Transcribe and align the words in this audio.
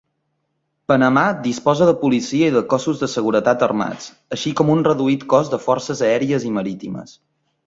Panamà 0.91 1.25
disposa 1.47 1.87
de 1.89 1.93
policia 2.03 2.49
i 2.51 2.55
de 2.55 2.63
cossos 2.71 3.03
de 3.03 3.09
seguretat 3.17 3.67
armats, 3.69 4.09
així 4.39 4.55
com 4.63 4.73
un 4.77 4.83
reduït 4.89 5.27
cos 5.35 5.53
de 5.53 5.61
forces 5.69 6.03
aèries 6.11 6.49
i 6.51 6.57
marítimes. 6.59 7.15